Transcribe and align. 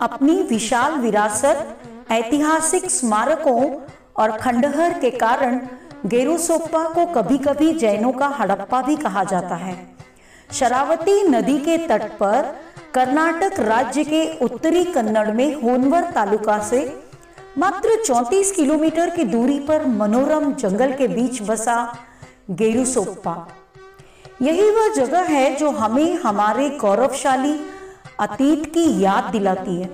अपनी 0.00 0.42
विशाल 0.42 0.92
विरासत, 0.92 1.76
ऐतिहासिक 2.10 2.90
स्मारकों 2.90 3.62
और 4.16 4.32
खंडहर 4.32 4.92
के 4.98 5.10
कारण 5.10 5.60
गेरुसोप्पा 6.06 6.82
को 6.84 7.06
कभी 7.06 7.38
कभी 7.38 7.72
जैनों 7.72 8.12
का 8.12 8.26
हड़प्पा 8.26 8.82
भी 8.82 8.96
कहा 8.96 9.24
जाता 9.24 9.54
है। 9.54 9.76
शरावती 10.52 11.22
नदी 11.22 11.58
के 11.58 11.76
तट 11.78 12.02
पर 12.18 12.54
कर्नाटक 12.94 13.60
राज्य 13.60 14.04
के 14.04 14.24
उत्तरी 14.38 14.84
कन्नड़ 14.84 15.30
में 15.30 15.54
होनवर 15.54 16.10
तालुका 16.10 16.58
से 16.58 16.80
मात्र 17.58 18.02
34 18.04 18.50
किलोमीटर 18.50 19.10
की 19.10 19.24
दूरी 19.24 19.58
पर 19.60 19.86
मनोरम 19.86 20.52
जंगल 20.52 20.92
के 20.92 21.08
बीच 21.08 21.42
बसा 21.42 21.76
गेरुसोप्पा। 22.50 23.48
यही 24.42 24.70
वह 24.70 24.94
जगह 24.94 25.22
है 25.22 25.54
जो 25.56 25.70
हमें 25.70 26.14
हमारे 26.14 26.68
गौरवशाली 26.70 27.54
अतीत 28.20 28.66
की 28.66 29.02
याद 29.02 29.24
दिलाती 29.24 29.80
है 29.80 29.90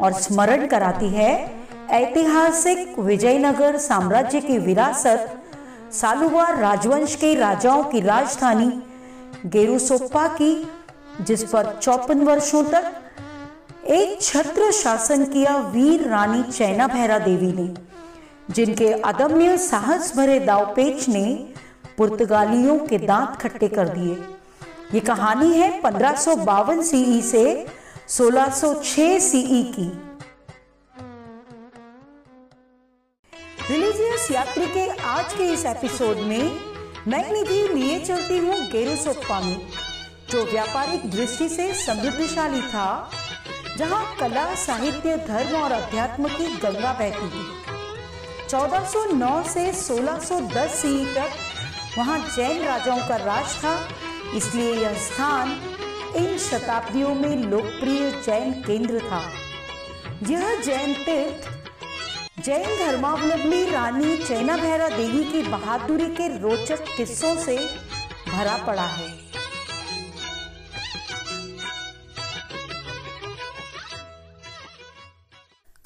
और 0.00 0.12
स्मरण 0.12 0.66
कराती 0.66 1.08
है 1.08 1.54
ऐतिहासिक 1.90 2.98
विजयनगर 2.98 3.76
साम्राज्य 3.78 4.40
की 4.40 4.58
विरासत 4.58 5.42
सालुवा 5.92 6.50
राजवंश 6.50 7.14
के 7.14 7.34
राजाओं 7.34 7.84
की 7.84 8.00
राजधानी, 8.00 8.82
गेरुसोप्पा 9.46 10.28
की, 10.28 10.68
जिस 11.20 11.44
पर 11.44 11.78
चौपन 11.82 12.20
वर्षों 12.20 12.64
तक 12.64 12.92
एक 13.86 14.22
छत्र 14.22 14.70
शासन 14.72 15.24
किया 15.24 15.56
वीर 15.56 16.08
रानी 16.08 16.42
चैना 16.42 16.86
भैरा 16.86 17.18
देवी 17.18 17.52
ने, 17.52 17.74
जिनके 18.50 18.92
अदम्य 18.92 19.58
साहस 19.58 20.16
भरे 20.16 20.40
दावपेच 20.40 21.08
ने 21.08 21.54
पुर्तगालियों 21.98 22.78
के 22.78 22.98
दांत 22.98 23.38
खट्टे 23.40 23.68
कर 23.68 23.88
दिए। 23.88 24.35
ये 24.94 25.00
कहानी 25.00 25.56
है 25.56 25.80
पंद्रह 25.80 26.14
सीई 26.82 27.22
से 27.22 27.66
1606 28.08 29.20
सीई 29.20 29.62
की। 29.78 29.86
रिलीजियस 33.70 34.30
यात्री 34.30 34.66
के 34.66 34.86
आज 34.88 35.32
के 35.32 35.44
इस 35.44 35.66
एपिसोड 35.66 36.16
में 36.16 36.60
मैं 37.08 37.32
निधि 37.32 37.74
लिए 37.74 37.98
चलती 38.00 38.38
हूँ 38.38 38.70
गेरुसोप्पा 38.70 39.40
में 39.40 39.68
जो 40.30 40.44
व्यापारिक 40.44 41.10
दृष्टि 41.10 41.48
से 41.48 41.74
समृद्धशाली 41.74 42.60
था, 42.60 43.10
जहाँ 43.78 44.16
कला, 44.20 44.54
साहित्य, 44.54 45.16
धर्म 45.16 45.56
और 45.56 45.72
अध्यात्म 45.72 46.28
की 46.28 46.56
गंगा 46.56 46.92
बहती 46.92 47.28
थी। 47.28 47.46
1409 48.48 49.42
से 49.42 49.72
1610 49.72 50.68
सी 50.68 51.14
तक 51.14 51.30
वहाँ 51.98 52.18
जैन 52.18 52.64
राजाओं 52.64 53.08
का 53.08 53.16
राज 53.16 53.54
था 53.54 53.88
इसलिए 54.34 54.74
यह 54.74 54.94
स्थान 54.94 55.50
इन 56.16 56.38
शताब्दियों 56.38 57.14
में 57.14 57.36
लोकप्रिय 57.36 58.10
जैन 58.26 58.52
केंद्र 58.52 59.00
था। 59.00 59.20
यह 60.22 60.60
जैन 60.60 60.94
तीर्थ, 60.94 61.48
जैन 62.44 62.86
धर्मावलंबी 62.86 63.64
रानी 63.70 64.16
चैना 64.16 64.56
भैरा 64.56 64.88
देवी 64.88 65.24
की 65.24 65.42
बहादुरी 65.42 66.06
के 66.06 66.28
रोचक 66.38 66.84
किस्सों 66.96 67.36
से 67.36 67.56
भरा 68.28 68.56
पड़ा 68.56 68.86
है। 68.86 69.26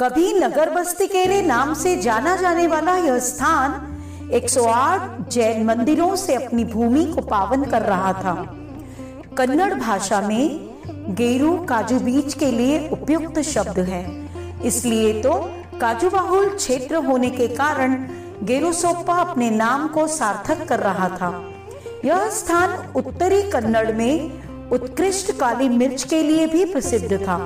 कभी 0.01 0.33
नगर 0.33 0.71
बस्ती 0.71 1.07
के 1.07 1.43
नाम 1.43 1.75
से 1.75 1.97
जाना 1.97 2.37
जाने 2.37 2.67
वाला 2.67 2.97
यह 2.97 3.19
स्थान 3.19 3.90
108 4.33 5.31
जैन 5.31 5.65
मंदिरों 5.65 6.17
से 6.17 6.35
अपनी 6.35 6.65
भूमि 6.65 7.05
को 7.05 7.21
पावन 7.21 7.65
कर 7.65 7.83
रहा 7.83 8.13
था। 8.13 8.35
कन्नड़ 9.37 9.75
भाषा 9.75 10.21
में 10.21 10.71
गेरू 11.09 11.57
काजू 11.57 11.99
बीज 11.99 12.35
के 12.35 12.47
लिए 12.47 12.89
उपयुक्त 12.89 13.41
शब्द 13.41 13.79
है। 13.79 14.29
इसलिए 14.65 15.23
तो 15.23 15.33
काजू 15.81 16.11
बाहुल 16.11 16.49
क्षेत्र 16.49 16.97
होने 16.97 17.31
के 17.31 17.49
कारण 17.49 17.95
गेरुसोप्पा 18.43 19.15
अपने 19.15 19.51
नाम 19.51 19.89
को 19.89 20.07
सार्थक 20.07 20.69
कर 20.69 20.81
रहा 20.81 21.09
था। 21.09 21.53
यह 22.05 22.29
स्थान 22.29 22.93
उत्तरी 22.97 23.43
कन्नड़ 23.43 23.93
में 23.93 24.71
उत्कृष्ट 24.71 25.33
काली 25.33 25.69
मिर्च 25.69 26.03
के 26.03 26.23
लिए 26.23 26.47
भी 26.47 26.65
प्रसिद्ध 26.65 27.21
था। 27.23 27.39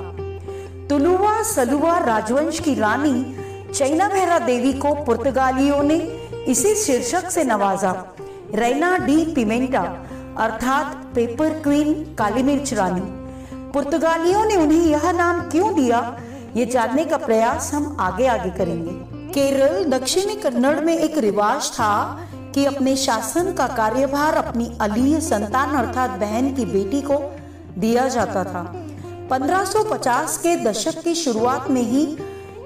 तुलुवा 0.88 1.42
सलुवा 1.42 1.98
राजवंश 1.98 2.58
की 2.58 2.74
रानी 2.74 3.36
चैना 3.74 4.08
भैरा 4.08 4.38
देवी 4.38 4.72
को 4.72 4.94
पुर्तगालियों 4.94 5.82
ने 5.82 6.23
इसी 6.48 6.74
शीर्षक 6.74 7.30
से 7.30 7.44
नवाजा। 7.44 8.16
रैना 8.54 8.96
डी 8.98 9.24
पिमेंटा, 9.24 9.80
अर्थात 10.38 10.96
पेपर 11.14 11.50
क्वीन 11.50 11.94
काली 11.94 12.42
मिर्च 12.42 12.74
रानी। 12.74 13.00
पुर्तगालियों 13.72 14.44
ने 14.44 14.56
उन्हें 14.56 14.80
यह 14.80 15.12
नाम 15.12 15.40
क्यों 15.40 15.74
दिया? 15.74 16.20
ये 16.56 16.66
जानने 16.66 17.04
का 17.04 17.16
प्रयास 17.16 17.70
हम 17.74 17.96
आगे 18.00 18.26
आगे 18.26 18.50
करेंगे। 18.50 18.90
केरल, 19.32 19.84
दक्षिणी 19.84 20.34
कन्नड़ 20.34 20.80
में 20.80 20.98
एक 20.98 21.18
रिवाज 21.18 21.70
था 21.70 22.20
कि 22.54 22.64
अपने 22.64 22.96
शासन 22.96 23.52
का 23.52 23.66
कार्यभार 23.66 24.34
अपनी 24.34 24.78
अलीय 24.80 25.20
संतान 25.20 25.86
अर्थात 25.86 26.10
बहन 26.10 26.54
की 26.54 26.64
बेटी 26.64 27.00
को 27.00 27.36
दिया 27.78 28.08
जाता 28.08 28.44
था। 28.44 28.86
1550 29.30 30.38
के 30.38 30.56
दशक 30.56 31.02
की 31.02 31.14
शुरुआत 31.14 31.70
में 31.70 31.82
ही 31.82 32.18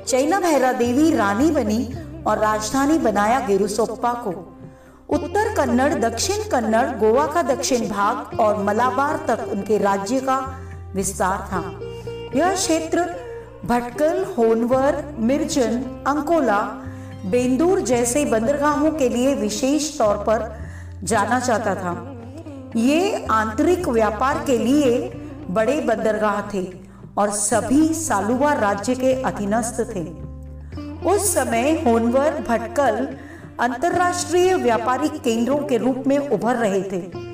चैना 0.07 0.41
भैरा 0.41 0.73
देवी 0.73 1.17
रानी 1.17 1.51
बनी 1.51 1.95
और 2.29 2.39
राजधानी 2.39 2.99
बनाया 2.99 3.41
गेरुसोप्पा 3.41 4.13
को। 4.13 4.31
उत्तर 5.11 5.55
कन्नड़, 5.55 5.95
दक्षिण 5.95 6.51
कन्नड़, 6.51 6.99
गोवा 6.99 7.27
का 7.27 7.43
दक्षिण 7.43 7.89
भाग 7.89 8.41
और 8.41 8.63
मलाबार 8.63 9.25
तक 9.29 9.49
उनके 9.49 9.79
राज्य 9.79 10.21
का 10.21 10.57
विस्तार 10.95 11.39
था। 11.39 11.61
यह 12.39 12.55
क्षेत्र 12.55 13.05
भटकल, 13.65 14.25
होनवर, 14.39 15.05
मिर्जन, 15.19 16.05
अंकोला, 16.07 16.61
बेंदूर 17.27 17.81
जैसे 17.81 18.25
बंदरगाहों 18.25 18.91
के 18.93 19.09
लिए 19.09 19.35
विशेष 19.35 19.99
तौर 19.99 20.17
पर 20.17 20.57
जाना 21.03 21.39
जाता 21.41 21.75
था। 21.75 22.15
ये 22.77 23.27
आंतरिक 23.31 23.89
व्यापार 23.89 24.45
के 24.47 24.59
लिए 24.59 25.13
बड़े 25.51 25.81
बंदरगाह 25.81 26.41
थे 26.55 26.67
और 27.19 27.31
सभी 27.31 27.95
सालुवा 27.95 28.53
राज्य 28.53 28.95
के 28.95 29.23
अधीनस्थ 29.23 29.81
थे। 29.81 30.28
उस 31.07 31.35
समय 31.35 31.83
होनवर 31.87 32.31
भटकल 32.49 33.09
अंतरराष्ट्रीय 33.61 34.55
व्यापारिक 34.55 35.13
केंद्रों 35.13 35.59
के 35.59 35.77
रूप 35.77 36.05
में 36.07 36.19
उभर 36.19 36.57
रहे 36.57 36.83
थे। 36.83 37.29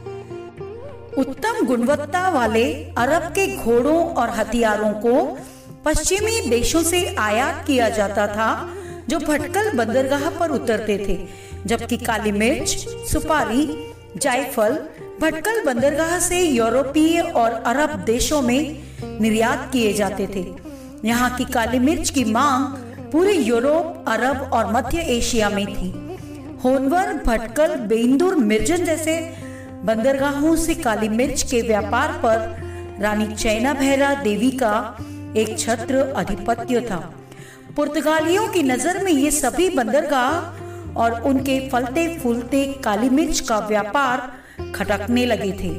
उत्तम 1.20 1.66
गुणवत्ता 1.66 2.28
वाले 2.28 2.74
अरब 2.98 3.22
के 3.22 3.56
घोड़ों 3.56 4.06
और 4.06 4.30
हथियारों 4.30 4.90
को 4.90 5.38
पश्चिमी 5.84 6.50
देशों 6.50 6.82
से 6.82 7.14
आयात 7.14 7.64
किया 7.66 7.88
जाता 7.88 8.26
था, 8.26 8.68
जो 9.08 9.18
भटकल 9.18 9.72
बंदरगाह 9.72 10.30
पर 10.30 10.50
उतरते 10.50 10.98
थे, 10.98 11.28
जबकि 11.66 11.96
काली 11.96 12.32
मिर्च, 12.32 12.86
सुपारी, 13.12 13.92
जायफल 14.16 14.78
भटकल 15.20 15.64
बंदरगाह 15.64 16.18
से 16.18 16.40
यूरोपीय 16.40 17.20
और 17.20 17.50
अरब 17.50 17.90
देशों 17.90 18.42
में 18.42 18.82
निर्यात 19.20 19.70
किए 19.72 19.92
जाते 19.92 20.26
थे। 20.26 20.54
यहाँ 21.04 21.36
की 21.36 21.44
काली 21.44 21.78
मिर्च 21.78 22.10
की 22.10 22.24
मांग 22.24 22.83
पूरे 23.14 23.32
यूरोप, 23.32 24.04
अरब 24.08 24.50
और 24.52 24.72
मध्य 24.72 25.00
एशिया 25.08 25.48
में 25.48 25.66
थी। 25.66 25.88
होनवर, 26.64 27.12
भटकल, 27.26 27.74
बेंदुर, 27.86 28.34
मिर्जन 28.36 28.84
जैसे 28.84 29.14
बंदरगाहों 29.84 30.54
से 30.56 30.74
काली 30.74 31.08
मिर्च 31.08 31.42
के 31.42 31.60
व्यापार 31.62 32.12
पर 32.24 32.98
रानी 33.00 33.26
चैना 33.26 33.74
भैरा 33.74 34.12
देवी 34.14 34.50
का 34.52 34.72
एक 35.36 35.58
छत्र 35.58 36.00
अधिपत्य 36.16 36.80
था। 36.80 36.98
पुर्तगालियों 37.76 38.48
की 38.48 38.62
नज़र 38.62 39.02
में 39.04 39.12
ये 39.12 39.30
सभी 39.30 39.70
बंदरगाह 39.70 40.98
और 41.00 41.20
उनके 41.22 41.60
फलते 41.68 42.08
फूलते 42.18 42.66
काली 42.84 43.10
मिर्च 43.10 43.40
का 43.40 43.58
व्यापार 43.68 44.30
खटकने 44.74 45.26
लगे 45.26 45.52
थे। 45.52 45.70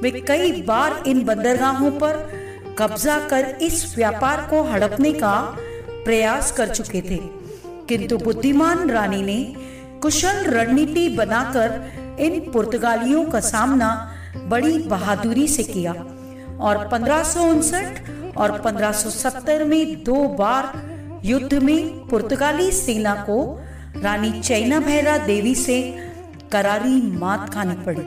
वे 0.00 0.10
कई 0.28 0.52
बार 0.62 1.02
इन 1.06 1.24
बंदरगाहों 1.24 1.90
पर 2.00 2.22
कब्जा 2.78 3.18
कर 3.28 3.56
इस 3.62 3.92
व्यापार 3.96 4.46
को 4.50 4.62
हड़पने 4.62 5.12
का 5.12 5.36
प्रयास 6.10 6.52
कर 6.52 6.68
चुके 6.68 7.00
थे। 7.00 7.16
किंतु 7.88 8.18
बुद्धिमान 8.18 8.90
रानी 8.90 9.22
ने 9.22 9.54
कुशल 10.02 10.44
रणनीति 10.44 11.08
बनाकर 11.08 11.92
इन 12.20 12.50
पुर्तगालियों 12.52 13.24
का 13.24 13.40
सामना 13.40 14.12
बड़ी 14.36 14.78
बहादुरी 14.78 15.48
से 15.48 15.62
किया 15.62 15.92
और 16.60 16.88
पंद्रह 16.88 17.22
और 18.36 18.62
1570 18.62 19.64
में 19.64 20.04
दो 20.04 20.28
बार 20.28 20.72
युद्ध 21.24 21.54
में 21.54 22.08
पुर्तगाली 22.08 22.72
सेना 22.72 23.14
को 23.14 23.60
रानी 23.96 24.40
चैना 24.40 24.80
भैरा 24.80 25.18
देवी 25.18 25.54
से 25.54 25.98
करारी 26.52 27.18
मात 27.18 27.54
खानी 27.54 27.74
पड़ी। 27.74 28.02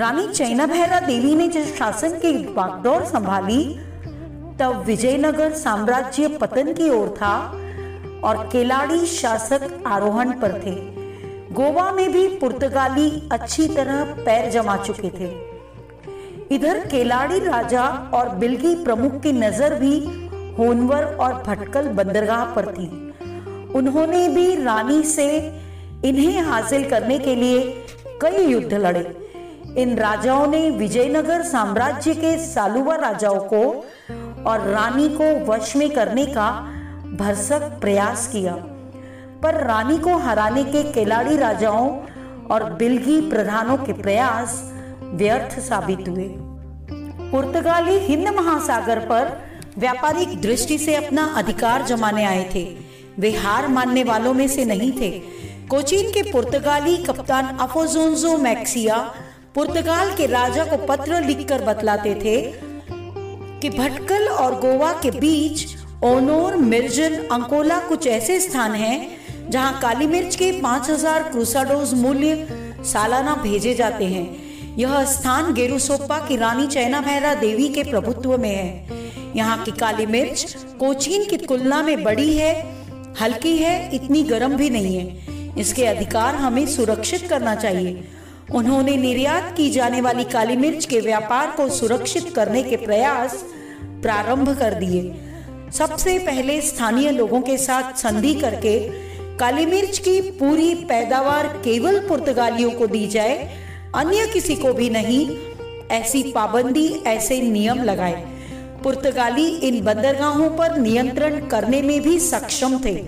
रानी 0.00 0.28
चैना 0.28 0.66
भैरा 0.66 1.00
देवी 1.00 1.34
ने 1.34 1.48
जब 1.48 1.64
शासन 1.64 2.10
की 2.10 2.32
बागडोर 2.32 3.04
संभाली 3.04 3.80
तब 4.60 4.82
विजयनगर 4.86 5.52
साम्राज्य 5.52 6.28
पतन 6.28 6.72
की 6.72 6.88
ओर 6.90 7.08
था 7.08 7.34
और 8.24 8.36
केलाड़ी 8.52 9.06
शासक 9.06 9.62
आरोहण 9.86 10.32
पर 10.32 10.52
थे। 10.60 10.74
गोवा 11.52 11.92
में 11.92 12.10
भी 12.12 12.26
पुर्तगाली 12.38 13.10
अच्छी 13.32 13.66
तरह 13.68 14.04
पैर 14.16 14.50
जमा 14.50 14.76
चुके 14.76 15.10
थे। 15.10 15.30
इधर 16.54 16.78
केलाड़ी 16.86 17.38
राजा 17.38 17.84
और 18.14 18.28
बिल्गी 18.28 18.74
प्रमुख 18.84 19.20
की 19.22 19.32
नज़र 19.32 19.74
भी 19.74 19.98
होनवर 20.58 21.04
और 21.04 21.34
भटकल 21.42 21.88
बंदरगाह 21.88 22.44
पर 22.44 22.66
थी। 22.66 22.88
उन्होंने 23.74 24.28
भी 24.28 24.54
रानी 24.64 25.02
से 25.02 25.26
इन्हें 26.04 26.40
हासिल 26.42 26.88
करने 26.90 27.18
के 27.18 27.34
लिए 27.34 27.62
कई 28.22 28.44
युद्ध 28.46 28.72
लड़े। 28.74 29.06
इन 29.78 29.96
राजाओं 29.98 30.46
ने 30.46 30.68
विजयनगर 30.70 31.42
साम्राज्य 31.42 32.14
के 32.14 32.36
सालुवा 32.46 32.96
राजाओं 32.96 33.40
को 33.44 33.62
और 34.46 34.60
रानी 34.60 35.08
को 35.08 35.52
वश 35.52 35.76
में 35.76 35.90
करने 35.90 36.26
का 36.26 36.50
भरसक 37.20 37.62
प्रयास 37.80 38.26
किया। 38.26 38.52
पर 39.42 39.66
रानी 39.66 39.98
को 39.98 40.16
हराने 40.16 40.64
के 40.64 40.92
खिलाड़ी 40.92 41.36
राजाओं 41.36 42.02
और 42.50 42.72
बिल्गी 42.72 43.30
प्रधानों 43.30 43.76
के 43.76 43.92
प्रयास 43.92 44.72
व्यर्थ 45.02 45.60
साबित 45.60 46.08
हुए। 46.08 46.28
पुर्तगाली 47.30 47.98
हिंद 47.98 48.28
महासागर 48.28 48.98
पर 48.98 49.42
व्यापारिक 49.78 50.40
दृष्टि 50.40 50.78
से 50.78 50.94
अपना 50.94 51.24
अधिकार 51.36 51.82
जमाने 51.82 52.24
आए 52.24 52.50
थे। 52.54 52.76
वे 53.18 53.30
हार 53.36 53.68
मानने 53.68 54.04
वालों 54.04 54.34
में 54.34 54.48
से 54.48 54.64
नहीं 54.64 54.92
थे। 54.92 55.10
कोचीन 55.70 56.10
के 56.10 56.32
पुर्तगाली 56.32 56.96
कप्तान 56.96 57.44
अफोजोंजो 57.44 58.36
मैक्सिया 58.38 58.96
पुर्तगाल 59.54 60.14
के 60.14 60.26
राजा 60.26 60.64
को 60.64 60.86
पत्र 60.86 61.20
लिखकर 61.20 61.64
बतलाते 61.64 62.14
थे 62.14 62.69
कि 63.60 63.70
भटकल 63.70 64.28
और 64.28 64.54
गोवा 64.60 64.92
के 64.92 65.10
बीच 65.10 65.66
ओनोर, 66.04 66.56
मिर्जन, 66.56 67.14
अंकोला 67.32 67.78
कुछ 67.78 68.06
ऐसे 68.06 68.40
स्थान 68.40 68.72
हैं 68.72 69.16
जहाँ 69.50 69.80
काली 69.80 70.06
मिर्च 70.06 70.36
के 70.36 70.52
5000 70.52 71.22
क्रूसाडोज 71.22 71.94
मूल्य 71.94 72.46
सालाना 72.84 73.34
भेजे 73.34 73.74
जाते 73.74 74.04
हैं। 74.04 74.50
यह 74.76 75.04
स्थान 75.04 75.54
गेरुसोप्पा 75.54 76.18
की 76.18 76.36
रानी 76.36 76.66
चैना 76.66 77.00
भैरा 77.00 77.34
देवी 77.34 77.68
के 77.68 77.82
प्रभुत्व 77.82 78.38
में 78.38 78.54
है। 78.56 78.86
यहाँ 79.36 79.62
की 79.64 79.70
काली 79.70 80.06
मिर्च 80.06 80.56
कोचीन 80.80 81.24
की 81.24 81.36
तुलना 81.36 81.82
में 81.82 82.02
बड़ी 82.04 82.32
है, 82.36 82.54
हल्की 83.20 83.56
है, 83.56 83.94
इतनी 83.94 84.22
गर्म 84.22 84.56
भी 84.56 84.70
नहीं 84.70 84.96
है। 84.96 85.20
इसके 85.58 85.84
अधिकार 85.84 86.34
हमें 86.34 86.66
सुरक्षित 86.66 87.26
करना 87.28 87.54
चाहिए। 87.54 88.08
उन्होंने 88.54 88.96
निर्यात 88.96 89.54
की 89.56 89.70
जाने 89.70 90.00
वाली 90.00 90.24
काली 90.24 90.56
मिर्च 90.56 90.84
के 90.84 91.00
व्यापार 91.00 91.50
को 91.50 91.68
सुरक्षित 91.68 92.32
करने 92.36 92.62
के 92.62 92.76
प्रयास 92.76 93.44
प्रारंभ 93.84 94.58
कर 94.58 94.74
दिए। 94.74 95.20
सबसे 95.72 96.18
पहले 96.18 96.60
स्थानीय 96.60 97.10
लोगों 97.10 97.40
के 97.40 97.56
साथ 97.56 97.96
संधि 97.96 98.34
करके 98.34 98.78
काली 99.36 99.66
मिर्च 99.66 99.98
की 99.98 100.20
पूरी 100.20 100.74
पैदावार 100.74 101.46
केवल 101.46 101.98
पुर्तगालियों 102.08 102.70
को 102.70 102.86
दी 102.86 103.06
जाए, 103.06 103.36
अन्य 103.94 104.26
किसी 104.26 104.56
को 104.56 104.72
भी 104.72 104.90
नहीं, 104.90 105.38
ऐसी 105.88 106.22
पाबंदी, 106.22 106.88
ऐसे 107.06 107.40
नियम 107.40 107.82
लगाए। 107.82 108.24
पुर्तगाली 108.82 109.48
इन 109.48 109.84
बंदरगाहों 109.84 110.50
पर 110.50 110.76
नियंत्रण 110.76 111.46
करने 111.46 111.82
में 111.82 112.00
भी 112.00 112.18
सक्षम 112.20 112.80
थे। 112.84 113.06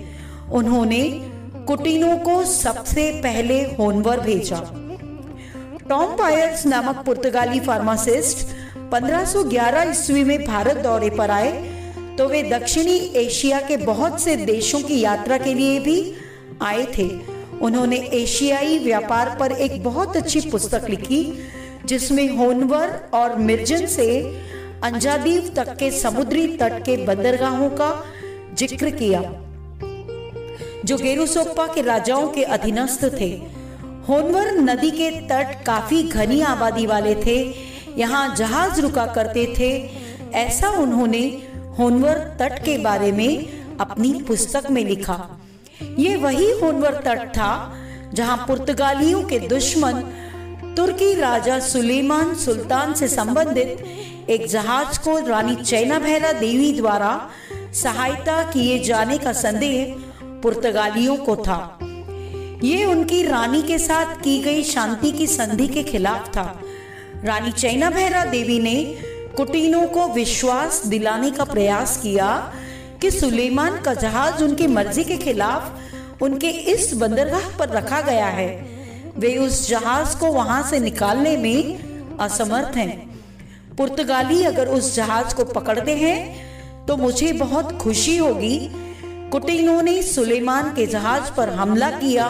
उन्होंने 0.53 1.21
कुटिनों 1.67 2.17
को 2.17 2.45
सबसे 2.45 3.11
पहले 3.23 3.61
होनवर 3.61 4.21
भेजा। 4.21 4.82
टॉम 5.93 6.15
पायर्स 6.17 6.65
नामक 6.67 7.03
पुर्तगाली 7.07 7.59
फार्मासिस्ट 7.61 8.39
1511 8.93 9.91
ईस्वी 9.91 10.23
में 10.25 10.45
भारत 10.45 10.77
दौरे 10.77 11.11
पर 11.11 11.31
आए 11.31 11.51
तो 12.19 12.29
वे 12.29 12.43
दक्षिणी 12.43 12.95
एशिया 13.17 13.61
के 13.61 13.77
बहुत 13.77 14.21
से 14.21 14.37
देशों 14.37 14.81
की 14.81 15.01
यात्रा 15.01 15.39
के 15.39 15.55
लिए 15.55 15.79
भी 15.81 15.97
आए 16.63 16.87
थे। 16.97 17.09
उन्होंने 17.61 17.97
एशियाई 18.15 18.79
व्यापार 18.79 19.37
पर 19.41 19.53
एक 19.59 19.83
बहुत 19.85 20.17
अच्छी 20.17 20.41
पुस्तक 20.51 20.89
लिखी, 20.91 21.23
जिसमें 21.87 22.29
होनवर 22.37 22.99
और 23.15 23.37
मिर्जन 23.41 23.87
से 23.89 24.11
अंजादीव 24.85 25.53
तक 25.57 25.77
के 25.79 25.91
समुद्री 26.01 26.47
तट 26.57 26.83
के 26.85 26.97
बंदरगाहों 27.07 27.71
का 27.73 27.95
ज़िक्र 28.59 28.91
किया, 28.93 29.23
जो 30.85 30.97
गेरुसोप्पा 30.99 31.67
के 31.67 31.83
राजाओं 31.85 32.29
के 32.29 32.43
अधीनस्थ 32.55 33.05
थे। 33.21 33.62
होनवर 34.09 34.51
नदी 34.53 34.91
के 34.91 35.11
तट 35.29 35.65
काफ़ी 35.65 36.03
घनी 36.03 36.41
आबादी 36.41 36.87
वाले 36.87 37.15
थे। 37.15 37.37
यहाँ 37.99 38.35
जहाज़ 38.37 38.81
रुका 38.81 39.07
करते 39.07 39.45
थे। 39.59 39.71
ऐसा 40.35 40.71
उन्होंने 40.71 41.21
होनवर 41.79 42.19
तट 42.41 42.59
के 42.65 42.79
बारे 42.79 43.13
में 43.13 43.49
अपनी 43.81 44.13
पुस्तक 44.29 44.71
में 44.71 44.85
लिखा। 44.85 45.41
ये 45.99 46.17
वही 46.17 46.51
होनवर 46.51 46.95
तट 46.95 47.29
था 47.29 47.77
जहाँ 48.15 48.37
पुर्तगालियों 48.37 49.23
के 49.23 49.39
दुश्मन 49.39 50.03
तुर्की 50.77 51.15
राजा 51.15 51.59
सुलेमान 51.59 52.35
सुल्तान 52.35 52.95
से 52.95 53.09
संबंधित 53.09 53.85
एक 54.31 54.47
जहाज़ 54.47 54.99
को 54.99 55.19
रानी 55.29 55.57
चैना 55.57 55.99
भैरा 55.99 56.33
देवी 56.33 56.73
द्वारा 56.73 57.31
सहायता 57.73 58.43
किए 58.51 58.79
जाने 58.79 59.19
का 59.19 59.33
संदेह 59.33 59.95
पुर्तगालियों 60.43 61.17
को 61.17 61.37
था। 61.37 61.79
ये 62.63 62.85
उनकी 62.85 63.23
रानी 63.23 63.63
के 63.63 63.79
साथ 63.79 64.15
की 64.17 64.39
गई 64.43 64.63
शांति 64.63 65.11
की 65.13 65.27
संधि 65.27 65.67
के 65.69 65.83
खिलाफ 65.83 66.29
था। 66.29 66.43
रानी 67.25 67.53
चैना 67.53 67.89
भैरा 67.91 68.25
देवी 68.25 68.59
ने 68.59 68.75
कुटीनों 69.37 69.87
को 69.89 70.07
विश्वास 70.09 70.83
दिलाने 70.87 71.31
का 71.31 71.45
प्रयास 71.45 71.97
किया 71.97 72.29
कि 73.03 73.11
सुलेमान 73.11 73.81
का 73.83 73.95
जहाज़ 73.95 74.43
उनकी 74.45 74.67
मर्ज़ी 74.67 75.05
के 75.05 75.17
खिलाफ 75.17 76.23
उनके 76.23 76.49
इस 76.49 76.93
बंदरगाह 76.95 77.49
पर 77.59 77.69
रखा 77.69 78.01
गया 78.01 78.27
है। 78.27 78.49
वे 79.17 79.37
उस 79.39 79.69
जहाज़ 79.69 80.17
को 80.19 80.33
वहाँ 80.33 80.63
से 80.63 80.81
निकालने 80.81 81.37
में 81.37 82.17
असमर्थ 82.19 82.77
हैं। 82.77 83.75
पुर्तगाली 83.79 84.43
अगर 84.45 84.69
उस 84.69 84.95
जहाज़ 84.97 85.35
को 85.35 85.45
पकड़ते 85.45 85.97
हैं 85.97 86.87
तो 86.87 86.97
मुझे 86.97 87.33
बहुत 87.33 87.77
खुशी 87.79 88.17
होगी। 88.17 88.59
कुटिनों 89.33 89.83
ने 89.83 90.01
सुलेमान 90.05 90.73
के 90.75 90.87
जहाज़ 90.87 91.31
पर 91.33 91.49
हमला 91.49 91.91
किया 91.91 92.27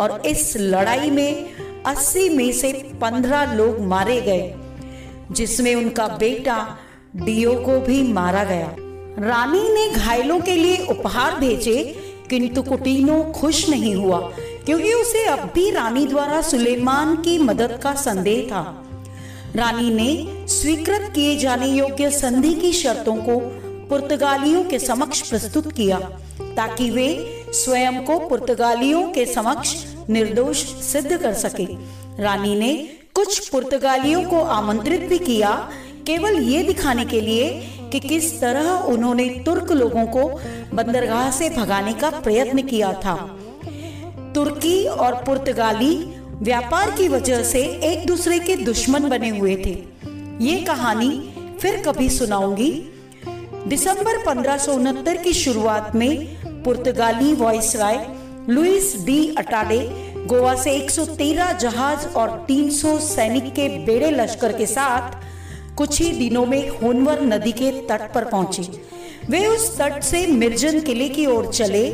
और 0.00 0.22
इस 0.26 0.56
लड़ाई 0.56 1.10
में 1.10 1.46
80 1.84 2.28
में 2.28 2.52
से 2.52 2.72
15 3.02 3.52
लोग 3.52 3.80
मारे 3.80 4.20
गए, 4.20 4.54
जिसमें 5.32 5.74
उनका 5.74 6.08
बेटा 6.08 6.78
डियो 7.16 7.54
को 7.54 7.80
भी 7.80 8.02
मारा 8.02 8.44
गया। 8.44 8.76
रानी 9.18 9.68
ने 9.68 9.88
घायलों 9.90 10.40
के 10.40 10.54
लिए 10.54 10.76
उपहार 10.76 11.34
भेजे, 11.34 11.96
किंतु 12.30 12.62
कुटिनो 12.62 13.22
खुश 13.22 13.68
नहीं 13.68 13.94
हुआ, 13.94 14.18
क्योंकि 14.66 14.92
उसे 14.92 15.24
अब 15.24 15.38
भी 15.54 15.70
रानी 15.70 16.06
द्वारा 16.06 16.42
सुलेमान 16.42 17.16
की 17.16 17.38
मदद 17.38 17.80
का 17.82 17.94
संदेह 17.94 18.42
था। 18.42 18.86
रानी 19.56 19.90
ने 19.90 20.46
स्वीकृत 20.48 21.12
किए 21.14 21.36
जाने 21.36 21.66
योग्य 21.66 22.10
संधि 22.10 22.54
की 22.54 22.72
शर्तों 22.72 23.16
को 23.16 23.38
पुर्तगालियों 23.88 24.64
के 24.64 24.78
समक्ष 24.78 25.30
प्रस्तुत 25.30 25.72
किया, 25.72 25.98
ताकि 26.56 26.90
वे 26.90 27.08
स्वयं 27.52 28.04
को 28.04 28.18
पुर्तगालियों 28.18 29.10
के 29.10 29.26
समक्ष 29.26 29.84
निर्दोष 30.10 30.56
सिद्ध 30.64 31.16
कर 31.16 31.34
सके। 31.34 31.64
रानी 32.22 32.56
ने 32.56 32.88
कुछ 33.14 33.48
पुर्तगालियों 33.48 34.24
को 34.24 34.40
आमंत्रित 34.40 35.00
भी 35.00 35.18
किया। 35.18 35.70
केवल 36.06 36.42
ये 36.42 36.62
दिखाने 36.62 37.04
के 37.04 37.20
लिए 37.20 37.68
कि 37.92 38.00
किस 38.00 38.40
तरह 38.40 38.70
उन्होंने 38.70 39.28
तुर्क 39.28 39.72
लोगों 39.72 40.06
को 40.06 40.40
बंदरगाह 40.76 41.30
से 41.30 41.50
भगाने 41.50 41.92
का 41.92 42.10
प्रयत्न 42.10 42.62
किया 42.62 42.92
था। 42.92 43.36
तुर्की 44.34 44.84
और 44.84 45.14
पुर्तगाली 45.14 45.94
व्यापार 46.32 46.90
की 46.90 47.08
वजह 47.08 47.42
से 47.42 47.62
एक 47.62 48.06
दूसरे 48.06 48.38
के 48.38 48.56
दुश्मन 48.56 49.08
बने 49.08 49.28
हुए 49.28 49.56
थे। 49.56 49.84
ये 50.44 50.60
कहानी 50.60 51.34
फिर 51.60 51.82
कभी 51.82 52.10
सुनाऊँगी। 52.10 52.86
दिसंबर 53.66 54.24
पंद्रह 54.24 55.22
की 55.22 55.32
शुरुआत 55.32 55.94
में 55.94 56.39
पुर्तगाली 56.64 57.32
viceroy 57.32 58.06
Luis 58.48 58.94
de 59.06 59.34
Ataide 59.38 59.78
Goa 60.26 60.54
से 60.54 60.70
113 60.78 61.52
जहाज़ 61.52 62.06
और 62.06 62.46
300 62.50 62.98
सैनिक 62.98 63.52
के 63.52 63.68
बेड़े 63.86 64.10
लश्कर 64.10 64.52
के 64.52 64.66
साथ 64.66 65.16
कुछ 65.76 66.00
ही 66.00 66.10
दिनों 66.12 66.46
में 66.46 66.68
होनवर 66.68 67.20
नदी 67.22 67.52
के 67.52 67.70
तट 67.86 68.12
पर 68.14 68.24
पहुँचे। 68.24 68.62
वे 69.30 69.46
उस 69.46 69.78
तट 69.78 70.02
से 70.02 70.26
मिर्जन 70.26 70.80
किले 70.80 71.08
की 71.08 71.26
ओर 71.26 71.52
चले। 71.52 71.90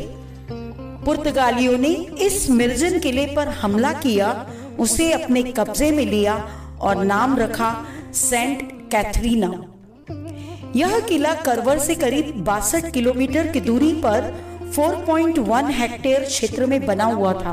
पुर्तगालियों 1.05 1.79
ने 1.79 1.95
इस 2.21 2.51
मिर्जन 2.51 2.99
किले 2.99 3.27
पर 3.27 3.49
हमला 3.49 3.93
किया, 3.93 4.47
उसे 4.79 5.13
अपने 5.13 5.43
कब्जे 5.43 5.91
में 5.91 6.05
लिया 6.07 6.35
और 6.81 7.05
नाम 7.05 7.37
रखा 7.39 7.75
सेंट 8.15 8.63
कैथरीना। 8.91 9.65
यह 10.77 10.99
किला 11.01 11.35
करवर 11.35 11.79
से 11.79 11.95
करीब 11.95 12.33
बासठ 12.45 12.93
किलोमीटर 12.93 13.47
की 13.47 13.61
दूरी 13.61 13.93
पर 13.93 14.35
4.1 14.73 15.71
हेक्टेयर 15.71 16.25
क्षेत्र 16.25 16.67
में 16.67 16.87
बना 16.87 17.05
हुआ 17.05 17.33
था। 17.33 17.53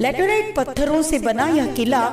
लेटराइट 0.00 0.54
पत्थरों 0.56 1.02
से 1.02 1.18
बना 1.18 1.48
यह 1.48 1.72
किला 1.74 2.06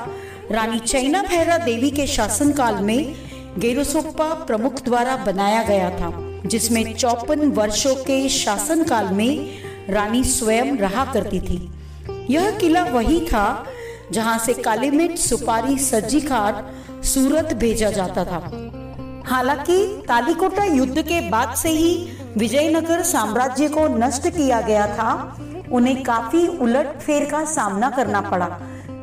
रानी 0.51 0.79
चैना 0.79 1.21
भैरा 1.21 1.57
देवी 1.57 1.91
के 1.91 2.07
शासनकाल 2.07 2.75
में 2.75 3.15
गेरुसोप्पा 3.59 4.33
प्रमुख 4.33 4.83
द्वारा 4.83 5.15
बनाया 5.15 5.63
गया 5.63 5.89
था, 5.89 6.11
जिसमें 6.45 6.95
चौपन 6.95 7.39
वर्षों 7.39 7.95
के 7.95 8.29
शासनकाल 8.29 9.07
में 9.07 9.47
रानी 9.89 10.23
स्वयं 10.23 10.77
रहा 10.77 11.05
करती 11.05 11.39
थी। 11.39 11.71
यह 12.29 12.51
किला 12.51 12.83
वही 12.83 13.19
था 13.19 13.65
जहाँ 14.11 14.37
से 14.39 14.53
काली 14.53 14.91
मिर्च 14.91 15.17
सुपारी 15.19 15.77
सज्जी 15.77 16.21
खाट 16.21 17.03
सूरत 17.03 17.53
भेजा 17.53 17.91
जाता 17.91 18.25
था। 18.25 18.39
हालाँकि 19.25 20.03
तालीकोटा 20.07 20.63
युद्ध 20.63 21.01
के 21.01 21.29
बाद 21.29 21.55
से 21.55 21.69
ही 21.69 22.07
विजयनगर 22.37 23.03
साम्राज्य 23.03 23.67
को 23.69 23.87
नष्ट 23.87 24.27
किया 24.27 24.61
गया 24.61 24.87
था। 24.87 25.37
उन्हें 25.71 26.03
काफ़ी 26.03 26.47
उलट 26.47 26.99
फेर 26.99 27.29
का 27.29 27.45
सामना 27.45 27.89
करना 27.89 28.21
पड़ा। 28.21 28.45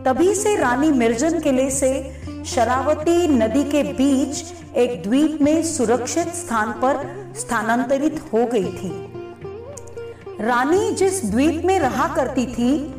तभी 0.04 0.34
से 0.34 0.56
रानी 0.56 0.90
मिर्जन 0.92 1.40
किले 1.40 1.70
से 1.70 2.20
शरावती 2.46 3.28
नदी 3.28 3.64
के 3.64 3.82
बीच 3.82 4.44
एक 4.76 5.02
द्वीप 5.02 5.38
में 5.42 5.62
सुरक्षित 5.62 6.28
स्थान 6.28 6.72
पर 6.72 7.24
स्थानांतरित 7.36 8.20
हो 8.32 8.46
गई 8.46 8.72
थी। 8.72 9.12
रानी 10.40 10.92
जिस 10.92 11.24
द्वीप 11.26 11.62
में 11.64 11.78
रहा 11.78 12.14
करती 12.14 12.46
थी, 12.46 12.94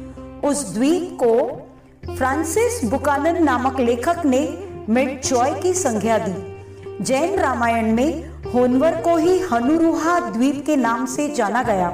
उस 0.46 0.74
द्वीप 0.74 1.18
को 1.24 1.68
फ्रांसिस 2.18 2.84
बुकानन 2.84 3.44
नामक 3.44 3.80
लेखक 3.80 4.26
ने 4.26 4.58
मिड 4.90 5.22
जॉय 5.22 5.60
की 5.62 5.74
संज्ञा 5.74 6.18
दी। 6.18 6.58
जैन 7.02 7.40
रामायण 7.40 7.96
में 7.96 8.31
होनवर 8.46 8.96
को 9.02 9.16
ही 9.18 9.40
हनुरुहा 9.40 10.20
द्वीप 10.20 10.64
के 10.66 10.76
नाम 10.76 11.06
से 11.06 11.28
जाना 11.30 11.64
गया। 11.64 11.90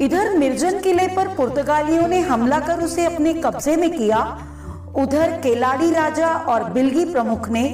इधर 0.00 0.32
निर्जन 0.38 0.78
किले 0.80 1.06
पर 1.08 1.28
पुर्तगालियों 1.28 2.08
ने 2.08 2.20
हमला 2.20 2.60
कर 2.60 2.80
उसे 2.80 3.04
अपने 3.04 3.32
कब्जे 3.34 3.76
में 3.76 3.90
किया। 3.90 4.18
उधर 4.96 5.30
केलाड़ी 5.42 5.90
राजा 5.90 6.28
और 6.28 6.64
बिल्गी 6.64 7.04
प्रमुख 7.04 7.48
ने 7.48 7.64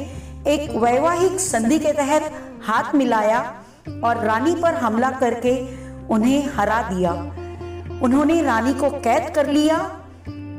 एक 0.46 0.70
वैवाहिक 0.76 1.40
संधि 1.40 1.78
के 1.78 1.92
तहत 1.92 2.30
हाथ 2.66 2.94
मिलाया 2.94 3.40
और 4.04 4.24
रानी 4.24 4.54
पर 4.54 4.74
हमला 4.74 5.10
करके 5.10 5.56
उन्हें 6.06 6.48
हरा 6.56 6.82
दिया। 6.82 7.12
उन्होंने 8.02 8.42
रानी 8.42 8.74
को 8.74 8.90
कैद 8.90 9.32
कर 9.34 9.46
लिया, 9.46 9.78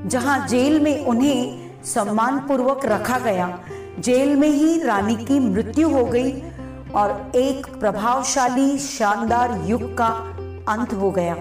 जहाँ 0.07 0.47
जेल 0.47 0.79
में 0.79 1.05
उन्हें 1.05 1.71
सम्मान 1.83 2.39
पूर्वक 2.39 2.85
रखा 2.85 3.19
गया। 3.19 3.59
जेल 3.99 4.35
में 4.35 4.49
ही 4.49 4.81
रानी 4.83 5.15
की 5.15 5.39
मृत्यु 5.39 5.89
हो 5.89 6.05
गई 6.05 6.31
और 6.95 7.31
एक 7.35 7.67
प्रभावशाली, 7.79 8.77
शानदार 8.77 9.61
युग 9.65 9.97
का 9.97 10.07
अंत 10.73 10.93
हो 10.93 11.11
गया। 11.11 11.35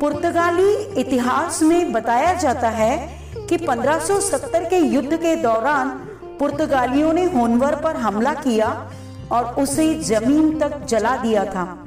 पुर्तगाली 0.00 0.72
इतिहास 1.00 1.62
में 1.62 1.92
बताया 1.92 2.34
जाता 2.34 2.68
है 2.68 3.18
कि 3.48 3.56
1570 3.56 4.64
के 4.64 4.78
युद्ध 4.78 5.16
के 5.16 5.36
दौरान 5.36 5.88
पुर्तगालियों 6.38 7.12
ने 7.12 7.24
होनवर 7.24 7.74
पर 7.74 7.96
हमला 7.96 8.34
किया 8.34 8.90
और 9.32 9.44
उसे 9.44 9.94
ज़मीन 9.94 10.58
तक 10.58 10.84
जला 10.84 11.16
दिया 11.16 11.44
था। 11.44 11.86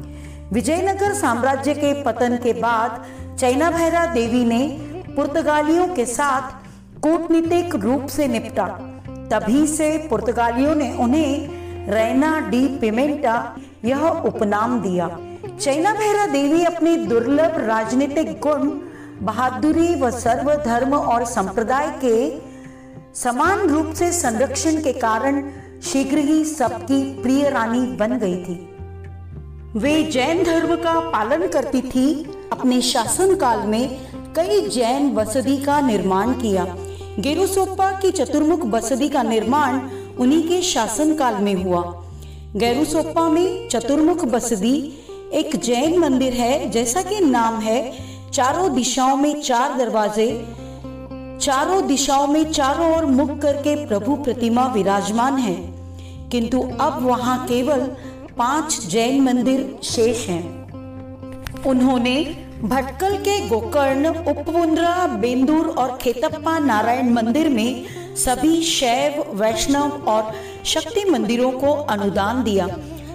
विजयनगर 0.53 1.13
साम्राज्य 1.13 1.73
के 1.73 2.03
पतन 2.03 2.35
के 2.35 2.53
बाद 2.53 3.05
चैना 3.39 3.71
भैरा 3.71 4.05
देवी 4.05 4.45
ने 4.45 4.67
पुर्तगालियों 5.15 5.87
के 5.87 6.05
साथ 6.05 6.51
कूटनीतिक 7.01 7.75
रूप 7.75 8.05
से 8.07 8.27
निपटा। 8.27 8.67
तभी 9.31 9.67
से 9.67 10.07
पुर्तगालियों 10.09 10.75
ने 10.75 10.97
उन्हें 10.97 11.62
रैना 11.89 12.39
डी 12.39 12.67
पिमेंटा 12.67 13.55
यह 13.85 14.07
उपनाम 14.07 14.79
दिया। 14.81 15.07
चैना 15.59 15.93
भैरा 15.93 16.25
देवी 16.25 16.63
अपने 16.63 16.95
दुर्लभ 16.97 17.57
राजनीतिक 17.57 18.39
गुण, 18.39 18.69
बहादुरी 19.21 19.95
व 19.95 20.09
सर्वधर्म 20.11 20.93
और 20.93 21.25
संप्रदाय 21.25 21.89
के 22.05 22.41
समान 23.19 23.59
रूप 23.59 23.93
से 23.93 24.11
संरक्षण 24.11 24.81
के 24.81 24.93
कारण 24.93 25.43
शीघ्र 25.81 26.17
ही 26.17 26.45
सबकी 26.45 27.01
प्रिय 27.21 27.49
रानी 27.49 27.85
बन 27.97 28.17
गई 28.17 28.37
थी। 28.37 28.55
वे 29.79 30.03
जैन 30.03 30.43
धर्म 30.43 30.75
का 30.75 30.99
पालन 30.99 31.47
करती 31.47 31.81
थी, 31.81 32.23
अपने 32.51 32.81
शासन 32.81 33.35
काल 33.35 33.59
में 33.59 33.99
कई 34.35 34.67
जैन 34.69 35.13
बसदी 35.15 35.57
का 35.57 35.79
निर्माण 35.81 36.33
किया। 36.33 36.65
गेरुसोप्पा 37.19 37.91
की 37.91 38.11
चतुर्मुख 38.11 38.59
बसदी 38.59 39.09
का 39.09 39.23
निर्माण 39.23 39.79
उन्हीं 40.19 40.43
के 40.43 40.61
शासन 40.61 41.13
काल 41.13 41.35
में 41.35 41.53
हुआ। 41.53 42.03
गेरुसोप्पा 42.55 43.29
में 43.29 43.69
चतुर्मुख 43.69 44.25
बसदी, 44.25 44.93
एक 45.33 45.55
जैन 45.55 45.99
मंदिर 45.99 46.33
है, 46.33 46.69
जैसा 46.69 47.01
कि 47.01 47.19
नाम 47.19 47.59
है। 47.59 47.93
चारों 48.33 48.75
दिशाओं 48.75 49.17
में 49.17 49.41
चार 49.41 49.77
दरवाजे, 49.77 50.47
चारों 51.41 51.87
दिशाओं 51.87 52.27
में 52.27 52.51
चारों 52.51 52.97
ओर 52.97 53.05
मुख 53.05 53.39
करके 53.39 53.85
प्रभु 53.85 54.15
प्रतिमा 54.15 54.65
विराजमान 54.65 55.37
है। 55.37 55.73
किंतु 56.29 56.61
अब 56.81 56.99
वहाँ 57.01 57.45
केवल 57.45 57.79
पाँच 58.37 58.87
जैन 58.87 59.21
मंदिर 59.21 59.79
शेष 59.83 60.27
हैं। 60.27 60.63
उन्होंने 61.63 62.37
भटकल 62.63 63.17
के 63.17 63.47
गोकर्ण 63.47 64.07
उपपुंद्रा 64.07 65.07
बेंदूर 65.07 65.67
और 65.67 65.97
खेतप्पा 66.01 66.59
नारायण 66.59 67.09
मंदिर 67.09 67.49
में 67.49 67.85
सभी 68.15 68.61
शैव, 68.61 69.23
वैष्णव 69.33 69.91
और 70.07 70.31
शक्ति 70.65 71.03
मंदिरों 71.09 71.51
को 71.51 71.71
अनुदान 71.71 72.43
दिया। 72.43 72.67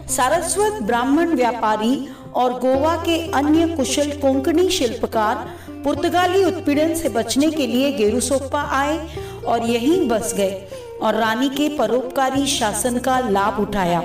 सारस्वत 0.08 0.82
ब्राह्मण 0.82 1.28
व्यापारी 1.28 2.08
और 2.34 2.52
गोवा 2.52 2.96
के 2.96 3.30
अन्य 3.30 3.66
कुशल 3.68 4.10
कोंकणी 4.10 4.68
शिल्पकार 4.70 5.36
पुर्तगाली 5.84 6.44
उत्पीड़न 6.44 6.94
से 6.94 7.08
बचने 7.08 7.50
के 7.50 7.66
लिए 7.66 7.92
गेरुसोपा 7.92 8.60
आए 8.60 8.98
और 9.46 9.66
यहीं 9.66 10.08
बस 10.08 10.34
गए 10.34 10.68
और 11.02 11.14
रानी 11.14 11.48
के 11.48 11.68
परोपकारी 11.68 12.46
शासन 12.46 12.98
का 12.98 13.18
लाभ 13.18 13.60
उठाया। 13.60 14.00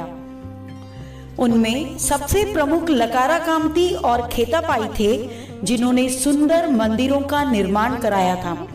उनमें 1.39 1.97
सबसे 1.97 2.53
प्रमुख 2.53 2.89
लकारा 2.89 3.39
कामती 3.39 3.93
और 3.93 4.27
खेतापाई 4.27 4.87
थे, 4.99 5.29
जिन्होंने 5.63 6.09
सुंदर 6.09 6.67
मंदिरों 6.67 7.21
का 7.21 7.43
निर्माण 7.51 7.95
कराया 7.95 8.35
था। 8.35 8.67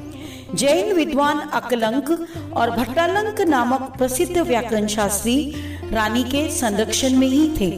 जैन 0.54 0.92
विद्वान 0.92 1.38
अकलंक 1.38 2.10
और 2.56 2.70
भट्टालंक 2.70 3.40
नामक 3.40 3.80
प्रसिद्ध 3.98 4.38
व्याकरण 4.38 4.86
शास्त्री 4.86 5.54
रानी 5.92 6.22
के 6.24 6.48
संरक्षण 6.50 7.16
में 7.16 7.26
ही 7.26 7.48
थे। 7.60 7.70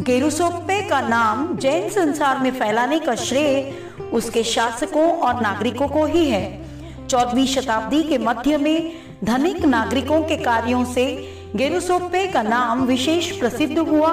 गेरुसोप्पे 0.00 0.80
का 0.88 1.00
नाम 1.00 1.56
जैन 1.56 1.88
संसार 1.88 2.38
में 2.38 2.50
फैलाने 2.50 2.98
का 2.98 3.14
श्रेय 3.14 3.72
उसके 4.12 4.42
शासकों 4.44 5.08
और 5.18 5.40
नागरिकों 5.42 5.88
को 5.88 6.04
ही 6.06 6.28
है। 6.30 6.60
चौदहवीं 7.08 7.46
शताब्दी 7.46 8.02
के 8.02 8.18
मध्य 8.18 8.56
में 8.56 8.92
धनिक 9.24 9.64
नागरिकों 9.64 10.22
के 10.22 10.36
कार्यों 10.36 10.84
से 10.84 11.06
गेरुसोप्पे 11.56 12.26
का 12.26 12.42
नाम 12.42 12.84
विशेष 12.84 13.30
प्रसिद्ध 13.38 13.78
हुआ। 13.78 14.12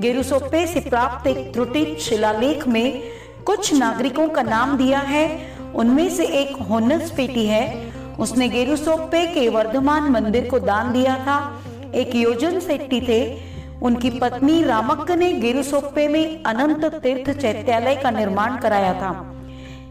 गेरुसोप्पे 0.00 0.66
से 0.66 0.80
प्राप्त 0.80 1.26
एक 1.26 1.52
त्रुटित 1.52 1.98
शिलालेख 1.98 2.68
में 2.68 3.02
कुछ 3.46 3.72
नागरिकों 3.74 4.28
का 4.28 4.42
नाम 4.42 4.76
दिया 4.76 4.98
है 4.98 5.28
उनमें 5.74 6.10
से 6.10 6.24
एक 6.24 6.56
होनस 6.56 7.10
पेटी 7.10 7.46
है। 7.46 7.92
उसने 8.18 8.48
गेरुसोप्पे 8.48 9.26
के 9.26 9.48
वर्धमान 9.48 10.02
मंदिर 10.02 10.48
को 10.48 10.58
दान 10.58 10.92
दिया 10.92 11.16
था। 11.16 11.62
एक 11.94 12.14
योजन 12.14 12.60
सेट्टी 12.60 13.00
थे। 13.00 13.50
उनकी 13.82 14.10
पत्नी 14.10 14.64
रामक्क 14.64 15.10
ने 15.10 15.32
गेरुसोप्पे 15.32 16.08
में 16.08 16.42
अनंत 16.42 16.84
तीर्थ 16.84 17.38
चैत्यालय 17.38 17.96
का 17.96 18.10
निर्माण 18.10 18.56
कराया 18.56 18.94
था। 18.94 19.42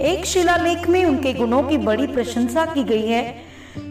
एक 0.01 0.25
शिलालेख 0.25 0.89
में 0.89 1.05
उनके 1.05 1.33
गुणों 1.33 1.63
की 1.63 1.77
बड़ी 1.77 2.07
प्रशंसा 2.07 2.65
की 2.65 2.83
गई 2.83 3.07
है। 3.07 3.35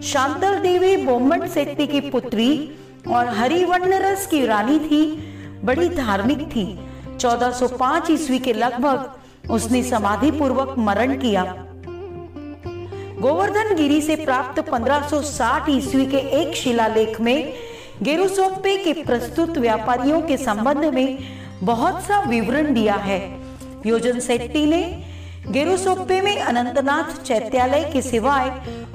शांतल 0.02 0.56
देवी 0.56 0.96
बोम्मट 0.96 1.48
सेट्टी 1.48 1.86
की 1.86 2.00
पुत्री 2.00 2.70
और 3.10 3.26
हरिवर्ण 3.26 3.94
रस 3.94 4.26
की 4.26 4.46
रानी 4.46 4.78
थी। 4.78 5.18
बड़ी 5.64 5.88
धार्मिक 5.88 6.38
थी। 6.38 6.78
1405 7.20 8.10
ईस्वी 8.10 8.38
के 8.38 8.52
लगभग 8.52 9.10
उसने 9.50 9.82
समाधि 9.82 10.30
पूर्वक 10.30 10.74
मरण 10.78 11.16
किया। 11.16 11.64
गोवर्धन 13.20 13.74
गिरी 13.74 14.00
से 14.00 14.16
प्राप्त 14.16 14.60
1560 14.60 15.68
ईस्वी 15.68 16.06
के 16.06 16.16
एक 16.16 16.54
शिलालेख 16.56 17.20
में 17.20 17.52
गेरुसोप्पे 18.02 18.76
के 18.76 18.92
प्रस्तुत 18.92 19.58
व्यापारियों 19.58 20.20
के 20.22 20.36
संबंध 20.36 20.84
में 20.84 21.18
बहुत 21.62 22.02
सा 22.02 22.20
विवरण 22.20 22.74
दिया 22.74 22.94
है। 22.94 23.18
योजन 23.86 24.18
सेट्टी 24.18 24.66
ने 24.66 24.82
गेरुसोप्पे 25.50 26.20
में 26.20 26.38
अनंतनाथ 26.38 27.22
चैत्यालय 27.22 27.90
के 27.92 28.02
सिवाय 28.02 28.50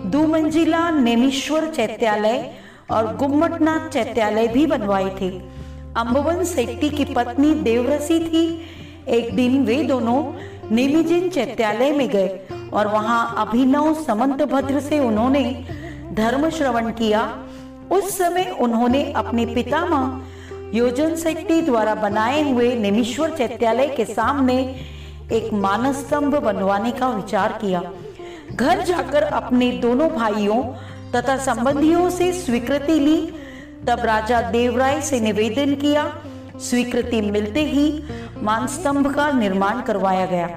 दो 0.05 0.27
मंजिला 0.27 0.89
नेमीश्वर 0.89 1.69
चैत्यालय 1.69 2.53
और 2.91 3.15
गुम्मटनाथ 3.15 3.89
चैत्यालय 3.89 4.47
भी 4.47 4.65
बनवाए 4.65 5.09
थे। 5.21 5.29
अम्बवन 5.97 6.43
सेट्टी 6.43 6.89
की 6.89 7.05
पत्नी 7.05 7.53
देवरसी 7.53 8.19
थी। 8.19 8.45
एक 9.07 9.35
दिन 9.35 9.63
वे 9.65 9.83
दोनों 9.83 10.23
नेमिजिन 10.71 11.29
चैत्यालय 11.29 11.91
में 11.91 12.07
गए। 12.09 12.47
और 12.70 12.88
वहाँ 12.88 13.36
अभिनव 13.38 13.93
समंत 14.03 14.41
भद्र 14.41 14.79
से 14.79 15.00
उन्होंने 15.00 15.43
धर्म 16.13 16.50
श्रवण 16.50 16.91
किया। 16.91 17.22
उस 17.91 18.17
समय 18.17 18.55
उन्होंने 18.60 19.12
अपने 19.12 19.46
पितामह 19.46 20.22
योजन 20.74 21.15
शेट्टी 21.15 21.62
द्वारा 21.62 21.96
बनाए 21.96 22.51
हुए 22.51 22.75
निमीश्वर 22.75 23.29
चैत्यालय 23.29 23.88
के 23.88 24.05
सामने 24.05 24.55
एक 25.32 25.53
मानस 25.53 25.98
स्तंभ 25.98 26.36
बनवाने 26.36 26.91
का 26.91 27.10
विचार 27.10 27.51
किया। 27.62 27.82
घर 28.55 28.82
जाकर 28.82 29.24
अपने 29.24 29.72
दोनों 29.72 30.10
भाइयों 30.10 30.63
तथा 31.12 31.38
संबंधियों 31.38 32.10
से 32.10 32.32
स्वीकृति 32.34 33.00
ली। 33.00 33.17
तब 33.88 34.00
राजा 34.00 34.41
देवराय 34.41 35.01
से 35.01 35.20
निवेदन 35.20 35.75
किया, 35.75 36.13
स्वीकृति 36.60 37.22
मिलते 37.22 37.62
ही 37.62 38.03
मानस्तंभ 38.41 39.15
का 39.15 39.32
निर्माण 39.32 39.82
करवाया 39.82 40.25
गया। 40.25 40.48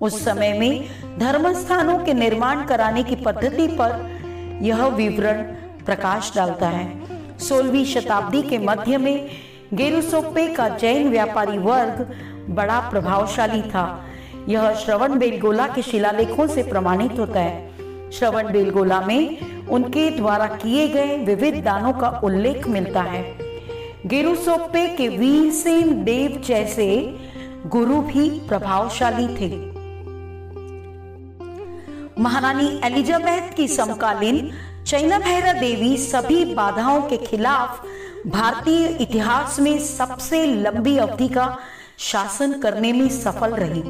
उस 0.00 0.24
समय 0.24 0.52
में 0.52 0.84
धर्म 1.18 1.52
स्थानों 1.52 1.98
के 1.98 2.14
निर्माण 2.14 2.64
कराने 2.66 3.02
की 3.02 3.16
पद्धति 3.16 3.66
पर 3.66 4.18
यह 4.62 4.86
विवरण 4.86 5.42
प्रकाश 5.84 6.32
डालता 6.36 6.68
है। 6.68 7.04
सोलहवीं 7.38 7.84
शताब्दी 7.84 8.42
के 8.42 8.58
मध्य 8.58 8.98
में 8.98 9.30
गेरुसोप्पे 9.74 10.48
का 10.48 10.68
जैन 10.68 11.10
व्यापारी 11.10 11.58
वर्ग 11.58 12.14
बड़ा 12.50 12.80
प्रभावशाली 12.80 13.62
था। 13.62 14.04
यह 14.48 14.74
श्रवण 14.74 15.18
बेलगोला 15.18 15.66
के 15.66 15.82
शिलालेखों 15.82 16.46
से 16.46 16.62
प्रमाणित 16.62 17.18
होता 17.18 17.40
है। 17.40 18.10
श्रवण 18.10 18.52
बेलगोला 18.52 19.00
में 19.00 19.38
उनके 19.66 20.10
द्वारा 20.10 20.46
किए 20.46 20.88
गए 20.88 21.16
विविध 21.18 21.64
दानों 21.64 21.92
का 21.92 22.08
उल्लेख 22.08 22.68
मिलता 22.68 23.02
है। 23.02 23.38
गेरुसोपे 24.06 24.88
के 24.88 25.08
वीर 25.08 25.52
सेन 25.52 26.04
देव 26.04 26.42
जैसे 26.46 27.18
गुरु 27.66 28.02
भी 28.02 28.30
प्रभावशाली 28.30 29.26
थे। 29.26 29.73
महारानी 32.18 32.80
एलिजाबेथ 32.84 33.54
की 33.56 33.68
समकालीन 33.68 34.50
चैना 34.86 35.18
भैरा 35.18 35.52
देवी 35.52 35.96
सभी 35.96 36.44
बाधाओं 36.54 37.00
के 37.02 37.16
खिलाफ 37.16 37.84
भारतीय 38.26 38.86
इतिहास 39.00 39.58
में 39.60 39.78
सबसे 39.78 40.46
लंबी 40.46 40.96
अवधि 40.96 41.28
का 41.28 41.58
शासन 41.98 42.52
करने 42.52 42.92
में 42.92 43.08
सफल 43.08 43.54
रही। 43.54 43.82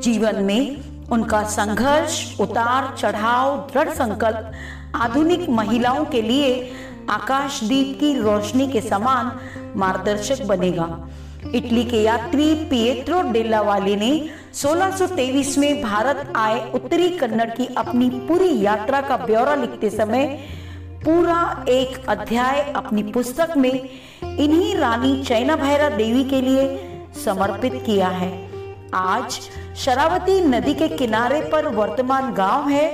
जीवन 0.00 0.42
में 0.44 0.76
उनका 1.08 1.42
संघर्ष, 1.42 2.40
उतार 2.40 2.96
चढ़ाव, 2.98 3.56
दृढ़ 3.72 3.88
संकल्प, 3.88 4.52
आधुनिक 4.94 5.48
महिलाओं 5.48 6.04
के 6.04 6.22
लिए 6.22 6.72
आकाशदीप 7.10 7.96
की 8.00 8.14
रोशनी 8.14 8.68
के 8.68 8.80
समान 8.80 9.32
मार्गदर्शक 9.76 10.44
बनेगा। 10.44 11.08
इटली 11.54 11.84
के 11.84 12.02
यात्री 12.02 12.54
पिएट्रो 12.54 13.22
डेला 13.22 13.60
वाले 13.60 13.96
ने 13.96 14.12
1623 14.54 15.56
में 15.58 15.82
भारत 15.82 16.32
आए 16.36 16.70
उत्तरी 16.72 17.08
कन्नड़ 17.08 17.50
की 17.50 17.66
अपनी 17.66 18.08
पूरी 18.28 18.60
यात्रा 18.62 19.00
का 19.00 19.16
ब्यौरा 19.16 19.54
लिखते 19.54 19.90
समय 19.90 20.26
पूरा 21.04 21.64
एक 21.68 22.08
अध्याय 22.08 22.60
अपनी 22.76 23.02
पुस्तक 23.02 23.54
में 23.56 23.72
इन्हीं 23.72 24.74
रानी 24.76 25.22
चैना 25.22 25.56
भैरा 25.56 25.88
देवी 25.88 26.24
के 26.24 26.40
लिए 26.40 26.66
समर्पित 27.24 27.82
किया 27.86 28.08
है। 28.08 28.30
आज 28.94 29.40
शरावती 29.76 30.40
नदी 30.40 30.74
के 30.74 30.88
किनारे 30.88 31.40
पर 31.52 31.68
वर्तमान 31.68 32.32
गाँव 32.34 32.68
है 32.68 32.88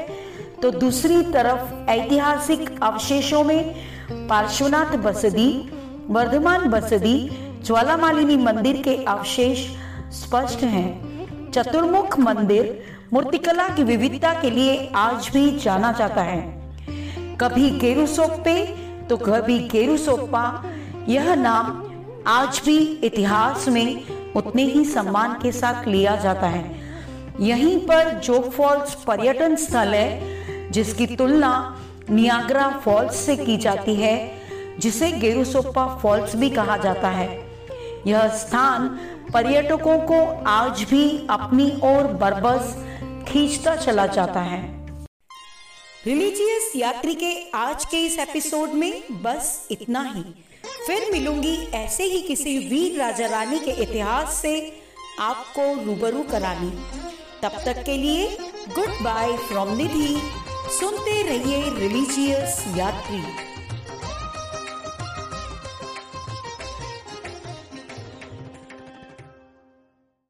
तो 0.63 0.71
दूसरी 0.71 1.23
तरफ़ 1.23 1.91
ऐतिहासिक 1.91 2.83
अवशेषों 2.83 3.45
में 3.45 3.75
पार्श्वनाथ 4.29 4.97
बसदी, 4.97 5.51
वर्धमान 6.09 6.71
बसदी, 6.71 7.19
ज्वालामालिनी 7.65 8.37
मंदिर 8.37 8.83
के 8.83 8.97
अवशेष 9.05 9.69
स्पष्ट 10.13 10.63
हैं। 10.63 11.08
चतुर्मुख 11.55 12.19
मंदिर 12.19 12.85
मूर्तिकला 13.13 13.69
की 13.69 13.83
विविधता 13.83 14.33
के 14.41 14.51
लिए 14.51 14.93
आज 14.95 15.31
भी 15.33 15.59
जाना 15.59 15.93
जाता 15.93 16.23
है। 16.23 16.41
कभी 17.41 17.71
गेरुसोप्पे 17.71 18.65
तो 19.11 19.17
कभी 19.17 19.59
गेरुसोप्पा 19.59 20.65
यह 21.09 21.35
नाम 21.35 21.83
आज 22.27 22.63
भी 22.65 22.79
इतिहास 22.79 23.69
में 23.69 24.05
उतने 24.37 24.63
ही 24.63 24.85
सम्मान 24.85 25.39
के 25.43 25.53
साथ 25.53 25.89
लिया 25.89 26.17
जाता 26.17 26.47
है। 26.47 26.81
यहीं 27.41 27.79
पर 27.79 28.19
जोग 28.19 28.51
फॉल्स 28.51 28.95
पर्यटन 28.95 29.57
स्थल 29.57 29.95
है, 29.95 30.71
जिसकी 30.71 31.07
तुलना 31.07 31.79
नियाग्रा 32.11 32.69
फॉल्स 32.69 33.17
से 33.17 33.37
की 33.37 33.57
जाती 33.57 33.95
है, 33.95 34.31
जिसे 34.79 35.13
गेरुसोप्पा 35.13 35.87
फॉल्स 36.03 36.37
भी 36.37 36.51
कहा 36.51 36.77
जाता 36.77 37.09
है। 37.09 37.48
यह 38.09 38.29
स्थान 38.29 38.89
पर्यटकों 39.33 39.99
को 39.99 40.45
आज 40.47 40.83
भी 40.83 41.27
अपनी 41.31 41.71
ओर 41.85 42.07
बरबस 42.07 42.75
खींचता 43.29 43.77
चला 43.77 44.07
जाता 44.07 44.41
है। 44.41 44.61
रिलीजियस 46.07 46.73
यात्री 46.77 47.15
के 47.15 47.51
आज 47.51 47.85
के 47.85 47.97
इस 47.97 48.19
एपिसोड 48.19 48.71
में 48.71 49.03
बस 49.23 49.69
इतना 49.71 50.03
ही। 50.17 50.23
फिर 50.87 51.11
मिलूँगी 51.13 51.57
ऐसे 51.75 52.05
ही 52.05 52.21
किसी 52.21 52.59
वीर 52.59 52.99
राजा 52.99 53.27
रानी 53.27 53.59
के 53.59 53.71
इतिहास 53.71 54.33
से 54.35 54.83
आपको 55.21 55.85
रूबरू 55.85 56.23
करानी। 56.23 56.71
तब 57.43 57.63
तक 57.65 57.83
के 57.85 57.97
लिए 57.97 58.39
गुड 58.75 58.91
बाय 59.03 59.37
फ्रॉम 59.37 59.77
निधि। 59.77 60.17
सुनते 60.81 61.23
रहिए 61.23 61.63
रिलीजियस 61.71 62.65
यात्री। 62.77 63.23